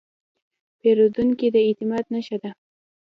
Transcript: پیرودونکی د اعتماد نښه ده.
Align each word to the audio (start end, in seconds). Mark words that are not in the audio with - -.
پیرودونکی 0.79 1.47
د 1.53 1.55
اعتماد 1.67 2.05
نښه 2.13 2.37
ده. 2.43 2.51